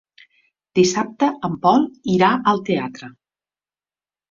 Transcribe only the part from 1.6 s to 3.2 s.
Pol irà al teatre.